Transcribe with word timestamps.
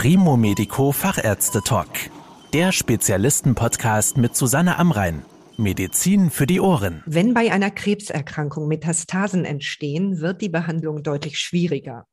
Primo 0.00 0.36
Medico 0.36 0.92
Fachärzte 0.92 1.60
Talk. 1.60 1.88
Der 2.52 2.70
Spezialisten-Podcast 2.70 4.16
mit 4.16 4.36
Susanne 4.36 4.78
Amrein. 4.78 5.24
Medizin 5.56 6.30
für 6.30 6.46
die 6.46 6.60
Ohren. 6.60 7.02
Wenn 7.04 7.34
bei 7.34 7.50
einer 7.50 7.72
Krebserkrankung 7.72 8.68
Metastasen 8.68 9.44
entstehen, 9.44 10.20
wird 10.20 10.40
die 10.40 10.50
Behandlung 10.50 11.02
deutlich 11.02 11.40
schwieriger. 11.40 12.06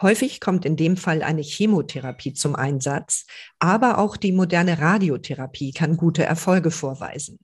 Häufig 0.00 0.40
kommt 0.40 0.64
in 0.64 0.76
dem 0.76 0.96
Fall 0.96 1.24
eine 1.24 1.42
Chemotherapie 1.42 2.32
zum 2.32 2.54
Einsatz, 2.54 3.26
aber 3.58 3.98
auch 3.98 4.16
die 4.16 4.30
moderne 4.30 4.78
Radiotherapie 4.78 5.72
kann 5.72 5.96
gute 5.96 6.22
Erfolge 6.22 6.70
vorweisen. 6.70 7.40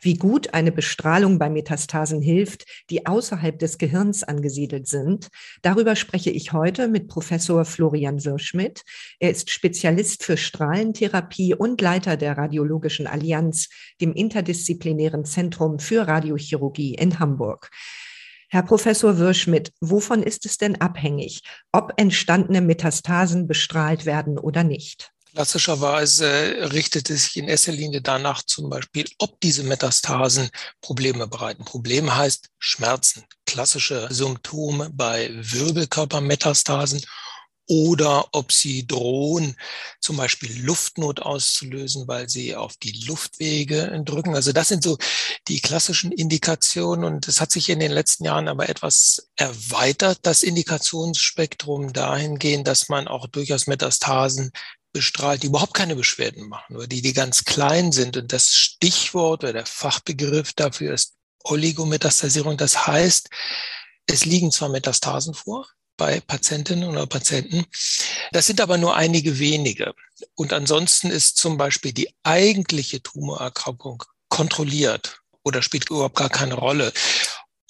Wie 0.00 0.14
gut 0.14 0.54
eine 0.54 0.72
Bestrahlung 0.72 1.38
bei 1.38 1.50
Metastasen 1.50 2.20
hilft, 2.20 2.64
die 2.90 3.06
außerhalb 3.06 3.58
des 3.58 3.78
Gehirns 3.78 4.22
angesiedelt 4.22 4.86
sind, 4.86 5.28
darüber 5.62 5.96
spreche 5.96 6.30
ich 6.30 6.52
heute 6.52 6.88
mit 6.88 7.08
Professor 7.08 7.64
Florian 7.64 8.24
Wirschmidt. 8.24 8.82
Er 9.18 9.30
ist 9.30 9.50
Spezialist 9.50 10.24
für 10.24 10.36
Strahlentherapie 10.36 11.54
und 11.54 11.80
Leiter 11.80 12.16
der 12.16 12.36
Radiologischen 12.38 13.06
Allianz, 13.06 13.68
dem 14.00 14.12
interdisziplinären 14.12 15.24
Zentrum 15.24 15.78
für 15.78 16.06
Radiochirurgie 16.06 16.94
in 16.94 17.18
Hamburg. 17.18 17.70
Herr 18.52 18.64
Professor 18.64 19.18
Wirschmidt, 19.18 19.72
wovon 19.80 20.24
ist 20.24 20.44
es 20.44 20.58
denn 20.58 20.80
abhängig, 20.80 21.42
ob 21.70 21.92
entstandene 21.96 22.60
Metastasen 22.60 23.46
bestrahlt 23.46 24.06
werden 24.06 24.38
oder 24.38 24.64
nicht? 24.64 25.12
Klassischerweise 25.32 26.72
richtet 26.72 27.08
es 27.08 27.24
sich 27.24 27.36
in 27.36 27.48
erster 27.48 27.70
Linie 27.70 28.02
danach 28.02 28.42
zum 28.42 28.68
Beispiel, 28.68 29.08
ob 29.18 29.40
diese 29.40 29.62
Metastasen 29.62 30.50
Probleme 30.80 31.28
bereiten. 31.28 31.64
Problem 31.64 32.14
heißt 32.14 32.48
Schmerzen, 32.58 33.24
klassische 33.46 34.08
Symptome 34.10 34.90
bei 34.92 35.30
Wirbelkörpermetastasen 35.32 37.02
oder 37.68 38.26
ob 38.32 38.50
sie 38.50 38.84
drohen, 38.84 39.54
zum 40.00 40.16
Beispiel 40.16 40.64
Luftnot 40.64 41.20
auszulösen, 41.20 42.08
weil 42.08 42.28
sie 42.28 42.56
auf 42.56 42.76
die 42.78 43.04
Luftwege 43.06 44.02
drücken. 44.04 44.34
Also 44.34 44.50
das 44.50 44.66
sind 44.66 44.82
so 44.82 44.98
die 45.46 45.60
klassischen 45.60 46.10
Indikationen 46.10 47.04
und 47.04 47.28
es 47.28 47.40
hat 47.40 47.52
sich 47.52 47.68
in 47.68 47.78
den 47.78 47.92
letzten 47.92 48.24
Jahren 48.24 48.48
aber 48.48 48.68
etwas 48.68 49.28
erweitert, 49.36 50.18
das 50.22 50.42
Indikationsspektrum 50.42 51.92
dahingehend, 51.92 52.66
dass 52.66 52.88
man 52.88 53.06
auch 53.06 53.28
durchaus 53.28 53.68
Metastasen 53.68 54.50
bestrahlt, 54.92 55.42
die 55.42 55.48
überhaupt 55.48 55.74
keine 55.74 55.96
Beschwerden 55.96 56.48
machen 56.48 56.76
oder 56.76 56.86
die, 56.86 57.02
die 57.02 57.12
ganz 57.12 57.44
klein 57.44 57.92
sind. 57.92 58.16
Und 58.16 58.32
das 58.32 58.54
Stichwort 58.54 59.44
oder 59.44 59.52
der 59.52 59.66
Fachbegriff 59.66 60.52
dafür 60.52 60.94
ist 60.94 61.14
Oligometastasierung. 61.44 62.56
Das 62.56 62.86
heißt, 62.86 63.28
es 64.06 64.24
liegen 64.24 64.50
zwar 64.50 64.68
Metastasen 64.68 65.34
vor 65.34 65.66
bei 65.96 66.20
Patientinnen 66.20 66.88
oder 66.88 67.06
Patienten, 67.06 67.66
das 68.32 68.46
sind 68.46 68.62
aber 68.62 68.78
nur 68.78 68.96
einige 68.96 69.38
wenige. 69.38 69.94
Und 70.34 70.54
ansonsten 70.54 71.10
ist 71.10 71.36
zum 71.36 71.58
Beispiel 71.58 71.92
die 71.92 72.08
eigentliche 72.22 73.02
Tumorerkrankung 73.02 74.02
kontrolliert 74.28 75.20
oder 75.42 75.60
spielt 75.60 75.90
überhaupt 75.90 76.16
gar 76.16 76.30
keine 76.30 76.54
Rolle. 76.54 76.92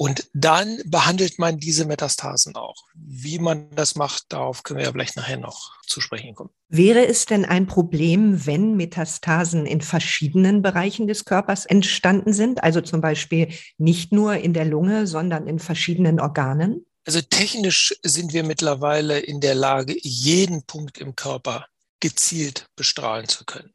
Und 0.00 0.30
dann 0.32 0.80
behandelt 0.86 1.38
man 1.38 1.58
diese 1.58 1.84
Metastasen 1.84 2.56
auch. 2.56 2.86
Wie 2.94 3.38
man 3.38 3.68
das 3.74 3.96
macht, 3.96 4.32
darauf 4.32 4.62
können 4.62 4.78
wir 4.78 4.86
ja 4.86 4.92
vielleicht 4.92 5.16
nachher 5.16 5.36
noch 5.36 5.74
zu 5.86 6.00
sprechen 6.00 6.34
kommen. 6.34 6.48
Wäre 6.70 7.06
es 7.06 7.26
denn 7.26 7.44
ein 7.44 7.66
Problem, 7.66 8.46
wenn 8.46 8.78
Metastasen 8.78 9.66
in 9.66 9.82
verschiedenen 9.82 10.62
Bereichen 10.62 11.06
des 11.06 11.26
Körpers 11.26 11.66
entstanden 11.66 12.32
sind? 12.32 12.64
Also 12.64 12.80
zum 12.80 13.02
Beispiel 13.02 13.52
nicht 13.76 14.10
nur 14.10 14.36
in 14.36 14.54
der 14.54 14.64
Lunge, 14.64 15.06
sondern 15.06 15.46
in 15.46 15.58
verschiedenen 15.58 16.18
Organen? 16.18 16.86
Also 17.04 17.20
technisch 17.20 17.94
sind 18.02 18.32
wir 18.32 18.42
mittlerweile 18.42 19.18
in 19.18 19.42
der 19.42 19.54
Lage, 19.54 19.94
jeden 20.00 20.62
Punkt 20.62 20.96
im 20.96 21.14
Körper 21.14 21.66
gezielt 22.00 22.64
bestrahlen 22.74 23.28
zu 23.28 23.44
können. 23.44 23.74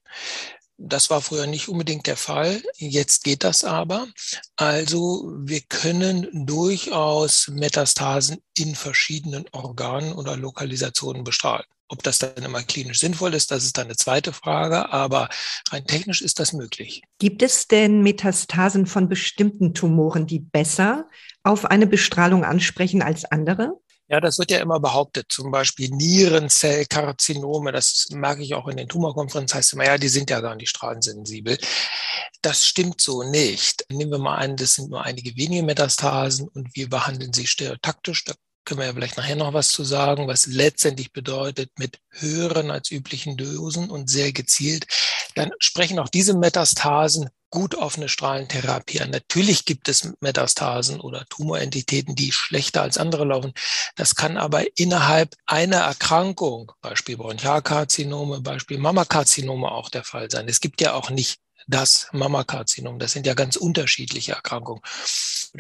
Das 0.77 1.09
war 1.09 1.21
früher 1.21 1.47
nicht 1.47 1.69
unbedingt 1.69 2.05
der 2.05 2.17
Fall. 2.17 2.61
Jetzt 2.75 3.23
geht 3.23 3.43
das 3.43 3.63
aber. 3.63 4.07
Also 4.57 5.31
wir 5.38 5.61
können 5.61 6.45
durchaus 6.45 7.47
Metastasen 7.47 8.41
in 8.57 8.75
verschiedenen 8.75 9.45
Organen 9.51 10.13
oder 10.13 10.35
Lokalisationen 10.35 11.23
bestrahlen. 11.23 11.66
Ob 11.88 12.01
das 12.01 12.17
dann 12.17 12.44
immer 12.44 12.63
klinisch 12.63 13.00
sinnvoll 13.00 13.35
ist, 13.35 13.51
das 13.51 13.63
ist 13.63 13.77
dann 13.77 13.85
eine 13.85 13.95
zweite 13.95 14.33
Frage, 14.33 14.91
aber 14.91 15.29
rein 15.69 15.85
technisch 15.85 16.22
ist 16.22 16.39
das 16.39 16.51
möglich. 16.51 17.03
Gibt 17.19 17.44
es 17.44 17.67
denn 17.67 18.01
Metastasen 18.01 18.88
von 18.88 19.07
bestimmten 19.07 19.75
Tumoren, 19.75 20.25
die 20.25 20.39
besser 20.39 21.07
auf 21.44 21.66
eine 21.66 21.85
Bestrahlung 21.85 22.44
ansprechen 22.44 23.03
als 23.03 23.23
andere? 23.25 23.79
Ja, 24.07 24.19
das 24.21 24.38
wird 24.38 24.51
ja 24.51 24.59
immer 24.59 24.79
behauptet, 24.79 25.31
zum 25.31 25.49
Beispiel 25.49 25.89
Nierenzellkarzinome, 25.89 27.71
das 27.71 28.07
merke 28.11 28.43
ich 28.43 28.53
auch 28.53 28.67
in 28.67 28.77
den 28.77 28.88
Tumorkonferenzen, 28.88 29.57
heißt 29.57 29.73
immer, 29.73 29.85
ja, 29.85 29.97
die 29.97 30.09
sind 30.09 30.29
ja 30.29 30.41
gar 30.41 30.55
nicht 30.55 30.69
strahlensensibel. 30.69 31.57
Das 32.41 32.65
stimmt 32.67 33.01
so 33.01 33.23
nicht. 33.23 33.83
Nehmen 33.89 34.11
wir 34.11 34.19
mal 34.19 34.35
an, 34.35 34.57
das 34.57 34.75
sind 34.75 34.91
nur 34.91 35.03
einige 35.03 35.35
wenige 35.35 35.63
Metastasen 35.63 36.47
und 36.49 36.75
wir 36.75 36.88
behandeln 36.88 37.33
sie 37.33 37.47
stereotaktisch. 37.47 38.25
Da 38.25 38.33
können 38.65 38.79
wir 38.79 38.87
ja 38.87 38.93
vielleicht 38.93 39.17
nachher 39.17 39.35
noch 39.35 39.53
was 39.53 39.69
zu 39.69 39.83
sagen, 39.83 40.27
was 40.27 40.47
letztendlich 40.47 41.13
bedeutet, 41.13 41.71
mit 41.77 41.99
höheren 42.09 42.71
als 42.71 42.91
üblichen 42.91 43.37
Dosen 43.37 43.89
und 43.89 44.09
sehr 44.09 44.31
gezielt, 44.31 44.87
dann 45.35 45.51
sprechen 45.59 45.99
auch 45.99 46.09
diese 46.09 46.35
Metastasen 46.35 47.29
gut 47.51 47.77
auf 47.77 47.95
eine 47.97 48.09
Strahlentherapie 48.09 48.99
an. 48.99 49.11
Natürlich 49.11 49.63
gibt 49.63 49.87
es 49.87 50.11
Metastasen 50.19 50.99
oder 50.99 51.25
Tumorentitäten, 51.29 52.13
die 52.15 52.33
schlechter 52.33 52.81
als 52.81 52.97
andere 52.97 53.23
laufen. 53.23 53.53
Das 53.95 54.15
kann 54.15 54.35
aber 54.37 54.63
innerhalb 54.77 55.35
einer 55.45 55.77
Erkrankung, 55.77 56.73
Beispiel 56.81 57.15
Bronchialkarzinome, 57.15 58.41
Beispiel 58.41 58.77
Mammakarzinome 58.77 59.71
auch 59.71 59.89
der 59.89 60.03
Fall 60.03 60.29
sein. 60.29 60.49
Es 60.49 60.59
gibt 60.59 60.81
ja 60.81 60.93
auch 60.93 61.09
nicht 61.09 61.39
das 61.67 62.07
Mammakarzinom. 62.11 62.99
Das 62.99 63.11
sind 63.11 63.25
ja 63.25 63.33
ganz 63.33 63.55
unterschiedliche 63.55 64.33
Erkrankungen. 64.33 64.81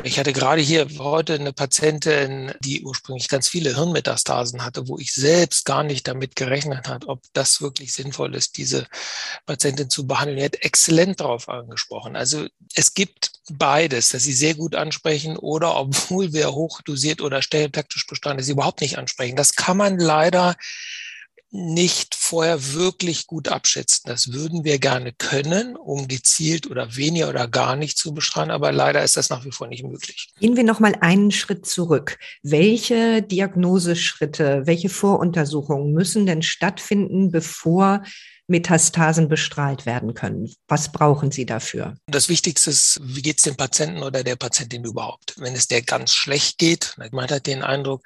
Ich 0.03 0.19
hatte 0.19 0.33
gerade 0.33 0.61
hier 0.61 0.87
heute 0.99 1.35
eine 1.35 1.53
Patientin, 1.53 2.53
die 2.59 2.83
ursprünglich 2.83 3.27
ganz 3.27 3.47
viele 3.47 3.75
Hirnmetastasen 3.75 4.63
hatte, 4.65 4.87
wo 4.87 4.97
ich 4.97 5.13
selbst 5.13 5.65
gar 5.65 5.83
nicht 5.83 6.07
damit 6.07 6.35
gerechnet 6.35 6.87
hat, 6.87 7.07
ob 7.07 7.21
das 7.33 7.61
wirklich 7.61 7.93
sinnvoll 7.93 8.35
ist, 8.35 8.57
diese 8.57 8.87
Patientin 9.45 9.89
zu 9.89 10.05
behandeln. 10.05 10.37
Er 10.37 10.45
hat 10.45 10.55
exzellent 10.55 11.19
darauf 11.19 11.47
angesprochen. 11.49 12.15
Also 12.15 12.47
es 12.73 12.93
gibt 12.93 13.31
beides, 13.51 14.09
dass 14.09 14.23
sie 14.23 14.33
sehr 14.33 14.55
gut 14.55 14.75
ansprechen 14.75 15.37
oder 15.37 15.75
obwohl 15.77 16.33
wir 16.33 16.51
hochdosiert 16.51 17.21
oder 17.21 17.41
stellentaktisch 17.41 18.05
bestanden, 18.07 18.43
sie 18.43 18.51
überhaupt 18.51 18.81
nicht 18.81 18.97
ansprechen. 18.97 19.35
Das 19.35 19.55
kann 19.55 19.77
man 19.77 19.97
leider 19.99 20.55
nicht 21.55 22.15
vorher 22.15 22.73
wirklich 22.73 23.27
gut 23.27 23.47
abschätzen. 23.47 24.03
Das 24.05 24.33
würden 24.33 24.63
wir 24.63 24.79
gerne 24.79 25.13
können, 25.13 25.75
um 25.75 26.07
gezielt 26.07 26.69
oder 26.69 26.95
weniger 26.95 27.29
oder 27.29 27.47
gar 27.47 27.75
nicht 27.75 27.97
zu 27.97 28.13
bestrahlen, 28.13 28.51
aber 28.51 28.71
leider 28.71 29.03
ist 29.03 29.17
das 29.17 29.29
nach 29.29 29.45
wie 29.45 29.51
vor 29.51 29.67
nicht 29.67 29.83
möglich. 29.83 30.29
Gehen 30.39 30.57
wir 30.57 30.63
noch 30.63 30.79
mal 30.79 30.95
einen 31.01 31.31
Schritt 31.31 31.65
zurück. 31.65 32.17
Welche 32.43 33.21
Diagnoseschritte, 33.21 34.63
welche 34.65 34.89
Voruntersuchungen 34.89 35.93
müssen 35.93 36.25
denn 36.25 36.41
stattfinden, 36.41 37.31
bevor 37.31 38.03
Metastasen 38.47 39.27
bestrahlt 39.27 39.85
werden 39.85 40.13
können. 40.13 40.53
Was 40.67 40.91
brauchen 40.91 41.31
Sie 41.31 41.45
dafür? 41.45 41.95
Das 42.05 42.29
Wichtigste 42.29 42.69
ist, 42.69 42.99
wie 43.01 43.21
geht 43.21 43.37
es 43.37 43.43
dem 43.43 43.55
Patienten 43.55 44.03
oder 44.03 44.23
der 44.23 44.35
Patientin 44.35 44.83
überhaupt? 44.83 45.33
Wenn 45.37 45.55
es 45.55 45.67
der 45.67 45.81
ganz 45.81 46.13
schlecht 46.13 46.59
geht, 46.59 46.95
man 47.11 47.29
hat 47.29 47.47
den 47.47 47.63
Eindruck, 47.63 48.03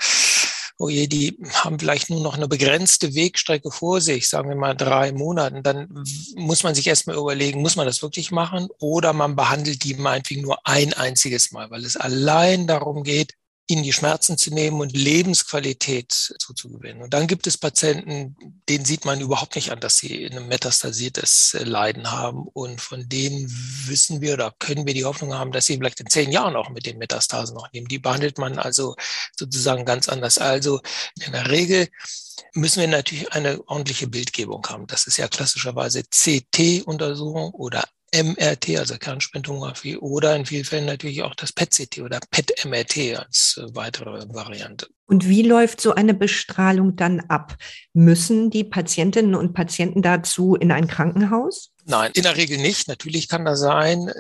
oh 0.80 0.88
je, 0.88 1.08
die 1.08 1.38
haben 1.54 1.78
vielleicht 1.78 2.10
nur 2.10 2.22
noch 2.22 2.36
eine 2.36 2.48
begrenzte 2.48 3.14
Wegstrecke 3.14 3.70
vor 3.70 4.00
sich, 4.00 4.30
sagen 4.30 4.48
wir 4.48 4.56
mal 4.56 4.76
drei 4.76 5.12
Monaten, 5.12 5.62
dann 5.62 6.04
muss 6.36 6.64
man 6.64 6.74
sich 6.74 6.88
erstmal 6.88 7.18
überlegen, 7.18 7.62
muss 7.62 7.76
man 7.76 7.86
das 7.86 8.02
wirklich 8.02 8.32
machen 8.32 8.70
oder 8.80 9.12
man 9.12 9.36
behandelt 9.36 9.84
die 9.84 9.96
meinetwegen 9.96 10.42
nur 10.42 10.66
ein 10.66 10.94
einziges 10.94 11.52
Mal, 11.52 11.70
weil 11.70 11.84
es 11.84 11.98
allein 11.98 12.66
darum 12.66 13.04
geht, 13.04 13.36
ihnen 13.70 13.84
die 13.84 13.94
Schmerzen 13.94 14.36
zu 14.36 14.52
nehmen 14.52 14.82
und 14.82 14.98
Lebensqualität 14.98 16.12
zuzugewinnen. 16.12 17.04
Und 17.04 17.14
dann 17.14 17.28
gibt 17.28 17.46
es 17.46 17.56
Patienten, 17.56 18.36
denen 18.68 18.84
sieht 18.84 19.06
man 19.06 19.22
überhaupt 19.22 19.56
nicht 19.56 19.72
an, 19.72 19.80
dass 19.80 19.98
sie 19.98 20.26
ein 20.26 20.48
metastasiertes 20.48 21.54
äh, 21.54 21.64
Leiden 21.66 22.12
haben. 22.12 22.48
Und 22.48 22.82
von 22.82 23.08
denen 23.08 23.46
wissen 23.86 24.22
wir 24.22 24.34
oder 24.34 24.56
können 24.58 24.88
wir 24.88 24.96
die 24.96 25.06
Hoffnung 25.06 25.36
haben, 25.36 25.52
dass 25.52 25.68
sie 25.68 25.78
vielleicht 25.78 26.00
in 26.00 26.10
zehn 26.10 26.32
Jahren 26.32 26.56
auch 26.56 26.70
mit 26.70 26.88
den 26.88 26.98
Metastasen 26.98 27.56
noch 27.56 27.72
nehmen. 27.72 27.88
Die 27.88 28.00
behandelt 28.00 28.40
man 28.40 28.58
also 28.58 28.96
sozusagen 29.38 29.86
ganz 29.86 30.10
anders. 30.10 30.40
Also 30.40 30.82
in 31.24 31.32
der 31.32 31.52
Regel 31.52 31.90
müssen 32.54 32.82
wir 32.82 32.88
natürlich 32.88 33.32
eine 33.34 33.62
ordentliche 33.68 34.08
Bildgebung 34.08 34.66
haben. 34.68 34.88
Das 34.88 35.06
ist 35.06 35.18
ja 35.18 35.28
klassischerweise 35.28 36.04
CT-Untersuchung 36.04 37.52
oder 37.52 37.84
MRT, 38.14 38.78
also 38.78 38.98
Kernspintomographie, 38.98 39.98
oder 39.98 40.36
in 40.36 40.46
vielen 40.46 40.66
Fällen 40.66 40.86
natürlich 40.86 41.24
auch 41.24 41.36
das 41.36 41.54
PET-CT 41.54 42.00
oder 42.00 42.20
PET-MRT 42.32 43.18
als 43.18 43.60
äh, 43.62 43.76
weitere 43.76 44.26
Variante. 44.34 44.88
Und 45.06 45.28
wie 45.28 45.42
läuft 45.42 45.82
so 45.82 45.96
eine 45.96 46.14
Bestrahlung 46.14 46.96
dann 46.96 47.20
ab? 47.22 47.58
Müssen 47.94 48.50
die 48.50 48.64
Patientinnen 48.64 49.34
und 49.34 49.54
Patienten 49.54 50.02
dazu 50.02 50.56
in 50.56 50.72
ein 50.72 50.88
Krankenhaus? 50.88 51.72
Nein, 51.86 52.12
in 52.14 52.24
der 52.24 52.38
Regel 52.38 52.60
nicht. 52.60 52.88
Natürlich 52.88 53.28
kann 53.28 53.46
das 53.46 53.60
sein. 53.60 54.12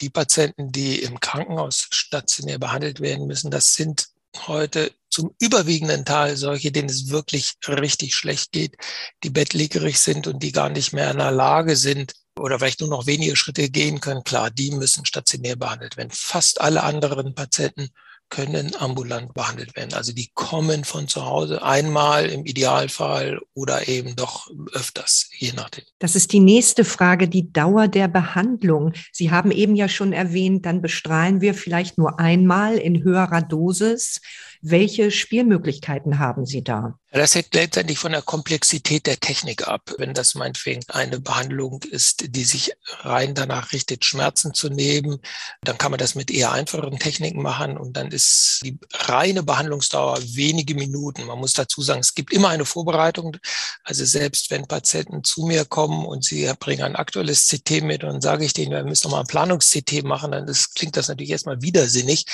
Die 0.00 0.10
Patienten, 0.10 0.70
die 0.70 1.02
im 1.02 1.18
Krankenhaus 1.18 1.88
stationär 1.90 2.58
behandelt 2.58 3.00
werden 3.00 3.26
müssen, 3.26 3.50
das 3.50 3.74
sind 3.74 4.06
heute 4.46 4.92
zum 5.10 5.34
überwiegenden 5.40 6.04
Teil 6.04 6.36
solche, 6.36 6.70
denen 6.70 6.90
es 6.90 7.10
wirklich 7.10 7.54
richtig 7.66 8.14
schlecht 8.14 8.52
geht, 8.52 8.76
die 9.24 9.30
bettlägerig 9.30 9.98
sind 9.98 10.26
und 10.26 10.42
die 10.42 10.52
gar 10.52 10.68
nicht 10.68 10.92
mehr 10.92 11.10
in 11.10 11.18
der 11.18 11.30
Lage 11.30 11.74
sind 11.74 12.12
oder 12.38 12.58
vielleicht 12.58 12.80
nur 12.80 12.90
noch 12.90 13.06
wenige 13.06 13.36
Schritte 13.36 13.68
gehen 13.68 14.00
können. 14.00 14.24
Klar, 14.24 14.50
die 14.50 14.70
müssen 14.70 15.04
stationär 15.04 15.56
behandelt 15.56 15.96
werden. 15.96 16.10
Fast 16.12 16.60
alle 16.60 16.82
anderen 16.82 17.34
Patienten 17.34 17.88
können 18.28 18.74
ambulant 18.76 19.34
behandelt 19.34 19.76
werden. 19.76 19.94
Also 19.94 20.12
die 20.12 20.30
kommen 20.34 20.84
von 20.84 21.06
zu 21.06 21.24
Hause 21.24 21.62
einmal 21.62 22.26
im 22.26 22.44
Idealfall 22.44 23.40
oder 23.54 23.86
eben 23.86 24.16
doch 24.16 24.50
öfters, 24.72 25.30
je 25.38 25.52
nachdem. 25.54 25.84
Das 26.00 26.16
ist 26.16 26.32
die 26.32 26.40
nächste 26.40 26.84
Frage, 26.84 27.28
die 27.28 27.52
Dauer 27.52 27.88
der 27.88 28.08
Behandlung. 28.08 28.92
Sie 29.12 29.30
haben 29.30 29.52
eben 29.52 29.76
ja 29.76 29.88
schon 29.88 30.12
erwähnt, 30.12 30.66
dann 30.66 30.82
bestrahlen 30.82 31.40
wir 31.40 31.54
vielleicht 31.54 31.98
nur 31.98 32.18
einmal 32.18 32.76
in 32.78 33.04
höherer 33.04 33.42
Dosis. 33.42 34.20
Welche 34.62 35.10
Spielmöglichkeiten 35.10 36.18
haben 36.18 36.46
Sie 36.46 36.62
da? 36.62 36.98
Das 37.12 37.34
hängt 37.34 37.54
letztendlich 37.54 37.98
von 37.98 38.12
der 38.12 38.20
Komplexität 38.20 39.06
der 39.06 39.18
Technik 39.18 39.66
ab. 39.66 39.90
Wenn 39.96 40.12
das 40.12 40.34
meinetwegen 40.34 40.82
eine 40.88 41.18
Behandlung 41.18 41.82
ist, 41.90 42.34
die 42.34 42.44
sich 42.44 42.72
rein 43.00 43.34
danach 43.34 43.72
richtet, 43.72 44.04
Schmerzen 44.04 44.52
zu 44.52 44.68
nehmen, 44.68 45.18
dann 45.62 45.78
kann 45.78 45.92
man 45.92 45.98
das 45.98 46.14
mit 46.14 46.30
eher 46.30 46.52
einfacheren 46.52 46.98
Techniken 46.98 47.40
machen 47.40 47.78
und 47.78 47.96
dann 47.96 48.10
ist 48.10 48.60
die 48.64 48.78
reine 48.92 49.42
Behandlungsdauer 49.42 50.18
wenige 50.22 50.74
Minuten. 50.74 51.24
Man 51.24 51.38
muss 51.38 51.54
dazu 51.54 51.80
sagen, 51.80 52.00
es 52.00 52.14
gibt 52.14 52.32
immer 52.34 52.50
eine 52.50 52.66
Vorbereitung. 52.66 53.36
Also 53.84 54.04
selbst 54.04 54.50
wenn 54.50 54.66
Patienten 54.66 55.24
zu 55.24 55.46
mir 55.46 55.64
kommen 55.64 56.04
und 56.04 56.24
sie 56.24 56.50
bringen 56.58 56.82
ein 56.82 56.96
aktuelles 56.96 57.48
CT 57.48 57.82
mit 57.82 58.04
und 58.04 58.20
sage 58.20 58.44
ich 58.44 58.52
denen, 58.52 58.72
wir 58.72 58.84
müssen 58.84 59.08
nochmal 59.08 59.22
ein 59.22 59.26
Planungs-CT 59.26 60.02
machen, 60.04 60.32
dann 60.32 60.48
ist, 60.48 60.74
klingt 60.74 60.96
das 60.96 61.08
natürlich 61.08 61.30
erstmal 61.30 61.62
widersinnig, 61.62 62.26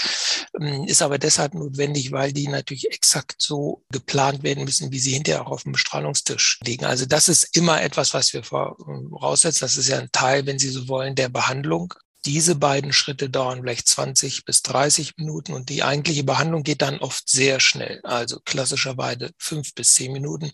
ist 0.86 1.02
aber 1.02 1.19
deshalb 1.19 1.54
notwendig, 1.54 2.12
weil 2.12 2.32
die 2.32 2.49
natürlich 2.49 2.91
exakt 2.91 3.37
so 3.38 3.85
geplant 3.91 4.43
werden 4.43 4.64
müssen, 4.64 4.93
wie 4.93 4.99
sie 4.99 5.12
hinterher 5.12 5.47
auch 5.47 5.50
auf 5.50 5.62
dem 5.64 5.73
Bestrahlungstisch 5.73 6.61
liegen. 6.64 6.85
Also 6.85 7.06
das 7.06 7.29
ist 7.29 7.56
immer 7.56 7.82
etwas, 7.82 8.14
was 8.14 8.32
wir 8.32 8.43
voraussetzen. 8.43 9.64
Das 9.64 9.76
ist 9.76 9.88
ja 9.88 9.99
ein 9.99 10.12
Teil, 10.12 10.47
wenn 10.47 10.59
Sie 10.59 10.69
so 10.69 10.88
wollen, 10.88 11.14
der 11.14 11.29
Behandlung. 11.29 11.94
Diese 12.25 12.55
beiden 12.55 12.93
Schritte 12.93 13.29
dauern 13.29 13.62
vielleicht 13.62 13.88
20 13.88 14.44
bis 14.44 14.62
30 14.62 15.17
Minuten 15.17 15.53
und 15.55 15.69
die 15.69 15.82
eigentliche 15.82 16.23
Behandlung 16.23 16.62
geht 16.62 16.82
dann 16.82 16.99
oft 16.99 17.29
sehr 17.29 17.59
schnell. 17.59 18.00
Also 18.05 18.38
klassischerweise 18.44 19.31
fünf 19.38 19.75
bis 19.75 19.94
zehn 19.94 20.12
Minuten. 20.12 20.53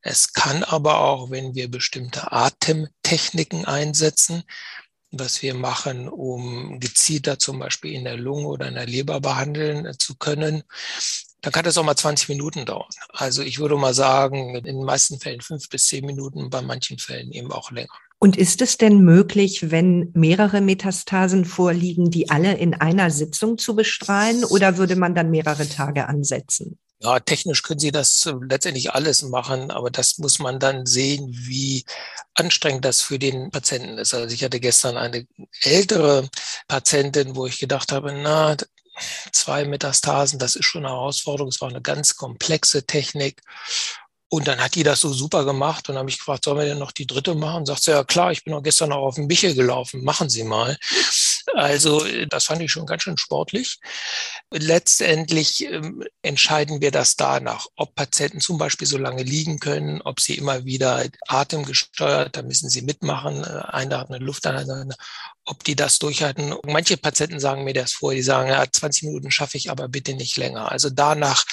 Es 0.00 0.32
kann 0.32 0.64
aber 0.64 1.00
auch, 1.00 1.30
wenn 1.30 1.54
wir 1.54 1.70
bestimmte 1.70 2.32
Atemtechniken 2.32 3.66
einsetzen, 3.66 4.42
was 5.12 5.42
wir 5.42 5.54
machen, 5.54 6.08
um 6.08 6.80
gezielter 6.80 7.38
zum 7.38 7.58
Beispiel 7.58 7.92
in 7.92 8.04
der 8.04 8.16
Lunge 8.16 8.46
oder 8.46 8.68
in 8.68 8.74
der 8.74 8.86
Leber 8.86 9.20
behandeln 9.20 9.92
zu 9.98 10.16
können, 10.16 10.64
dann 11.42 11.52
kann 11.52 11.64
das 11.64 11.76
auch 11.76 11.84
mal 11.84 11.96
20 11.96 12.28
Minuten 12.28 12.64
dauern. 12.64 12.88
Also 13.10 13.42
ich 13.42 13.58
würde 13.58 13.76
mal 13.76 13.94
sagen, 13.94 14.54
in 14.54 14.64
den 14.64 14.84
meisten 14.84 15.18
Fällen 15.18 15.40
fünf 15.40 15.68
bis 15.68 15.86
zehn 15.86 16.06
Minuten, 16.06 16.50
bei 16.50 16.62
manchen 16.62 16.98
Fällen 16.98 17.32
eben 17.32 17.52
auch 17.52 17.70
länger. 17.70 17.92
Und 18.18 18.36
ist 18.36 18.62
es 18.62 18.78
denn 18.78 19.00
möglich, 19.00 19.72
wenn 19.72 20.10
mehrere 20.14 20.60
Metastasen 20.60 21.44
vorliegen, 21.44 22.10
die 22.10 22.30
alle 22.30 22.54
in 22.54 22.74
einer 22.74 23.10
Sitzung 23.10 23.58
zu 23.58 23.74
bestrahlen 23.74 24.44
oder 24.44 24.76
würde 24.76 24.94
man 24.94 25.16
dann 25.16 25.30
mehrere 25.30 25.68
Tage 25.68 26.06
ansetzen? 26.06 26.78
Ja, 27.02 27.18
technisch 27.18 27.62
können 27.64 27.80
Sie 27.80 27.90
das 27.90 28.32
letztendlich 28.48 28.92
alles 28.92 29.22
machen, 29.22 29.72
aber 29.72 29.90
das 29.90 30.18
muss 30.18 30.38
man 30.38 30.60
dann 30.60 30.86
sehen, 30.86 31.28
wie 31.32 31.84
anstrengend 32.34 32.84
das 32.84 33.00
für 33.02 33.18
den 33.18 33.50
Patienten 33.50 33.98
ist. 33.98 34.14
Also 34.14 34.32
ich 34.32 34.44
hatte 34.44 34.60
gestern 34.60 34.96
eine 34.96 35.26
ältere 35.62 36.28
Patientin, 36.68 37.34
wo 37.34 37.46
ich 37.46 37.58
gedacht 37.58 37.90
habe, 37.90 38.12
na, 38.12 38.56
zwei 39.32 39.64
Metastasen, 39.64 40.38
das 40.38 40.54
ist 40.54 40.64
schon 40.66 40.84
eine 40.84 40.94
Herausforderung. 40.94 41.48
Es 41.50 41.60
war 41.60 41.70
eine 41.70 41.82
ganz 41.82 42.16
komplexe 42.16 42.86
Technik. 42.86 43.42
Und 44.28 44.48
dann 44.48 44.60
hat 44.60 44.76
die 44.76 44.82
das 44.82 45.00
so 45.00 45.12
super 45.12 45.44
gemacht 45.44 45.88
und 45.90 45.98
habe 45.98 46.08
ich 46.08 46.18
gefragt, 46.18 46.44
sollen 46.44 46.58
wir 46.58 46.64
denn 46.66 46.78
noch 46.78 46.92
die 46.92 47.06
dritte 47.06 47.34
machen? 47.34 47.66
Sagt 47.66 47.82
sie, 47.82 47.90
ja 47.90 48.04
klar, 48.04 48.32
ich 48.32 48.44
bin 48.44 48.54
auch 48.54 48.62
gestern 48.62 48.90
noch 48.90 48.98
auf 48.98 49.16
den 49.16 49.26
Michel 49.26 49.54
gelaufen, 49.54 50.04
machen 50.04 50.30
Sie 50.30 50.44
mal. 50.44 50.78
Also 51.54 52.04
das 52.28 52.44
fand 52.46 52.62
ich 52.62 52.72
schon 52.72 52.86
ganz 52.86 53.02
schön 53.02 53.16
sportlich. 53.16 53.78
Letztendlich 54.50 55.64
ähm, 55.64 56.04
entscheiden 56.22 56.80
wir 56.80 56.90
das 56.90 57.16
danach, 57.16 57.66
ob 57.76 57.94
Patienten 57.94 58.40
zum 58.40 58.58
Beispiel 58.58 58.86
so 58.86 58.98
lange 58.98 59.22
liegen 59.22 59.58
können, 59.58 60.02
ob 60.02 60.20
sie 60.20 60.34
immer 60.36 60.64
wieder 60.64 61.04
atemgesteuert, 61.28 62.36
da 62.36 62.42
müssen 62.42 62.68
sie 62.68 62.82
mitmachen, 62.82 63.44
äh, 63.44 63.62
einatmen, 63.68 64.22
Luft 64.22 64.46
anhalten, 64.46 64.94
ob 65.44 65.64
die 65.64 65.76
das 65.76 65.98
durchhalten. 65.98 66.54
Manche 66.66 66.96
Patienten 66.96 67.40
sagen 67.40 67.64
mir 67.64 67.74
das 67.74 67.92
vor, 67.92 68.14
die 68.14 68.22
sagen, 68.22 68.48
ja, 68.50 68.64
20 68.70 69.04
Minuten 69.04 69.30
schaffe 69.30 69.56
ich, 69.56 69.70
aber 69.70 69.88
bitte 69.88 70.14
nicht 70.14 70.36
länger. 70.36 70.70
Also 70.70 70.90
danach 70.90 71.44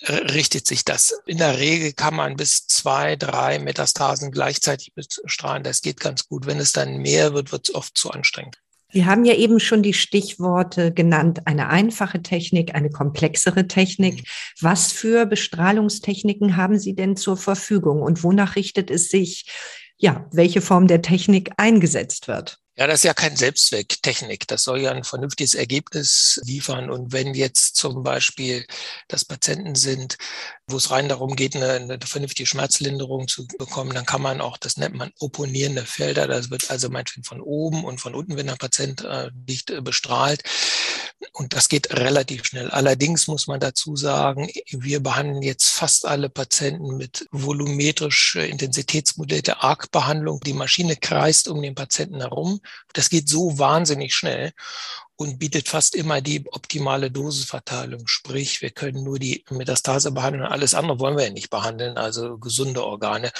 äh, 0.00 0.12
richtet 0.12 0.66
sich 0.66 0.84
das. 0.84 1.14
In 1.26 1.38
der 1.38 1.58
Regel 1.58 1.92
kann 1.92 2.14
man 2.14 2.36
bis 2.36 2.66
zwei, 2.66 3.16
drei 3.16 3.58
Metastasen 3.58 4.30
gleichzeitig 4.30 4.94
bestrahlen. 4.94 5.62
Das 5.64 5.82
geht 5.82 6.00
ganz 6.00 6.28
gut. 6.28 6.46
Wenn 6.46 6.60
es 6.60 6.72
dann 6.72 6.98
mehr 6.98 7.34
wird, 7.34 7.52
wird 7.52 7.68
es 7.68 7.74
oft 7.74 7.96
zu 7.96 8.10
anstrengend. 8.10 8.58
Sie 8.96 9.04
haben 9.04 9.26
ja 9.26 9.34
eben 9.34 9.60
schon 9.60 9.82
die 9.82 9.92
Stichworte 9.92 10.90
genannt, 10.90 11.40
eine 11.44 11.68
einfache 11.68 12.22
Technik, 12.22 12.74
eine 12.74 12.88
komplexere 12.88 13.68
Technik. 13.68 14.26
Was 14.62 14.90
für 14.90 15.26
Bestrahlungstechniken 15.26 16.56
haben 16.56 16.78
Sie 16.78 16.94
denn 16.94 17.14
zur 17.14 17.36
Verfügung 17.36 18.00
und 18.00 18.22
wonach 18.22 18.56
richtet 18.56 18.90
es 18.90 19.10
sich, 19.10 19.50
ja, 19.98 20.26
welche 20.32 20.62
Form 20.62 20.86
der 20.86 21.02
Technik 21.02 21.50
eingesetzt 21.58 22.26
wird? 22.26 22.58
Ja, 22.78 22.86
das 22.86 23.00
ist 23.00 23.04
ja 23.04 23.12
kein 23.12 23.36
Selbstzweck, 23.36 24.02
Technik. 24.02 24.46
Das 24.48 24.64
soll 24.64 24.80
ja 24.80 24.92
ein 24.92 25.04
vernünftiges 25.04 25.54
Ergebnis 25.54 26.40
liefern. 26.46 26.88
Und 26.88 27.12
wenn 27.12 27.34
jetzt 27.34 27.76
zum 27.76 28.02
Beispiel 28.02 28.64
das 29.08 29.26
Patienten 29.26 29.74
sind, 29.74 30.16
wo 30.68 30.78
es 30.78 30.90
rein 30.90 31.08
darum 31.08 31.36
geht, 31.36 31.54
eine, 31.54 31.74
eine 31.74 31.98
vernünftige 32.04 32.46
Schmerzlinderung 32.46 33.28
zu 33.28 33.46
bekommen, 33.46 33.94
dann 33.94 34.04
kann 34.04 34.20
man 34.20 34.40
auch, 34.40 34.56
das 34.56 34.76
nennt 34.76 34.96
man 34.96 35.12
opponierende 35.20 35.82
Felder. 35.82 36.26
Das 36.26 36.50
wird 36.50 36.70
also 36.70 36.90
meinetwegen 36.90 37.22
von 37.22 37.40
oben 37.40 37.84
und 37.84 38.00
von 38.00 38.16
unten, 38.16 38.36
wenn 38.36 38.48
der 38.48 38.56
Patient 38.56 39.04
äh, 39.04 39.30
liegt, 39.46 39.70
äh, 39.70 39.80
bestrahlt. 39.80 40.42
Und 41.32 41.54
das 41.54 41.68
geht 41.68 41.92
relativ 41.92 42.46
schnell. 42.46 42.70
Allerdings 42.70 43.28
muss 43.28 43.46
man 43.46 43.60
dazu 43.60 43.94
sagen, 43.94 44.50
wir 44.70 45.00
behandeln 45.00 45.42
jetzt 45.42 45.68
fast 45.68 46.04
alle 46.04 46.28
Patienten 46.28 46.96
mit 46.96 47.28
volumetrisch 47.30 48.34
intensitätsmodellierter 48.34 49.62
ARC-Behandlung. 49.62 50.40
Die 50.40 50.52
Maschine 50.52 50.96
kreist 50.96 51.46
um 51.48 51.62
den 51.62 51.76
Patienten 51.76 52.20
herum. 52.20 52.60
Das 52.92 53.08
geht 53.08 53.28
so 53.28 53.56
wahnsinnig 53.58 54.14
schnell 54.14 54.52
und 55.16 55.38
bietet 55.38 55.68
fast 55.68 55.94
immer 55.94 56.20
die 56.20 56.44
optimale 56.52 57.10
Dosisverteilung. 57.10 58.06
Sprich, 58.06 58.62
wir 58.62 58.70
können 58.70 59.02
nur 59.02 59.18
die 59.18 59.44
Metastase 59.50 60.12
behandeln 60.12 60.44
und 60.44 60.52
alles 60.52 60.74
andere 60.74 61.00
wollen 61.00 61.16
wir 61.16 61.24
ja 61.24 61.32
nicht 61.32 61.50
behandeln, 61.50 61.96
also 61.96 62.38
gesunde 62.38 62.84
Organe. 62.84 63.32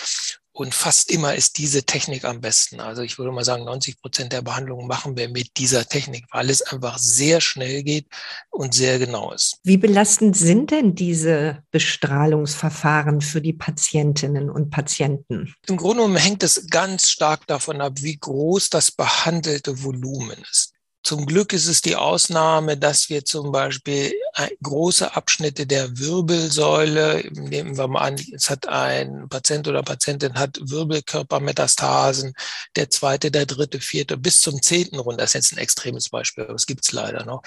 Und 0.57 0.75
fast 0.75 1.11
immer 1.11 1.35
ist 1.35 1.59
diese 1.59 1.85
Technik 1.85 2.25
am 2.25 2.41
besten. 2.41 2.81
Also 2.81 3.03
ich 3.03 3.19
würde 3.19 3.31
mal 3.31 3.45
sagen, 3.45 3.67
90 3.67 4.01
Prozent 4.01 4.33
der 4.33 4.41
Behandlungen 4.41 4.87
machen 4.87 5.15
wir 5.15 5.29
mit 5.29 5.59
dieser 5.59 5.87
Technik, 5.87 6.25
weil 6.31 6.49
es 6.49 6.63
einfach 6.63 6.97
sehr 6.97 7.43
schnell 7.43 7.83
geht 7.83 8.07
und 8.49 8.73
sehr 8.73 8.99
genau 8.99 9.33
ist. 9.33 9.59
Wie 9.65 9.77
belastend 9.77 10.35
sind 10.35 10.71
denn 10.71 10.95
diese 10.95 11.63
Bestrahlungsverfahren 11.73 13.21
für 13.21 13.43
die 13.43 13.53
Patientinnen 13.53 14.49
und 14.49 14.71
Patienten? 14.71 15.55
Im 15.67 15.77
Grunde 15.77 15.97
genommen 15.97 16.17
hängt 16.17 16.43
es 16.43 16.69
ganz 16.71 17.11
stark 17.11 17.47
davon 17.47 17.83
ab, 17.83 17.93
wie 17.97 18.17
groß 18.17 18.71
das 18.71 18.91
behandelte 18.91 19.83
Volumen 19.83 20.43
ist. 20.51 20.73
Zum 21.07 21.25
Glück 21.25 21.53
ist 21.53 21.69
es 21.69 21.83
die 21.83 21.95
Ausnahme, 21.95 22.77
dass 22.77 23.09
wir 23.11 23.25
zum 23.25 23.53
Beispiel 23.53 24.13
große 24.61 25.15
Abschnitte 25.15 25.65
der 25.65 25.97
Wirbelsäule, 25.97 27.31
nehmen 27.31 27.77
wir 27.77 27.87
mal 27.87 28.01
an, 28.01 28.21
es 28.35 28.51
hat 28.51 28.67
ein 28.67 29.29
Patient 29.29 29.69
oder 29.69 29.85
Patientin 29.85 30.35
hat 30.35 30.59
Wirbelkörpermetastasen, 30.61 32.35
der 32.75 32.91
zweite, 32.91 33.31
der 33.31 33.47
dritte, 33.47 33.79
vierte, 33.79 34.17
bis 34.17 34.41
zum 34.41 34.61
zehnten 34.61 34.99
runter. 34.99 35.19
Das 35.19 35.31
ist 35.31 35.35
jetzt 35.35 35.53
ein 35.53 35.59
extremes 35.59 36.09
Beispiel, 36.09 36.43
aber 36.43 36.55
es 36.55 36.67
gibt 36.67 36.85
es 36.85 36.91
leider 36.91 37.25
noch. 37.25 37.43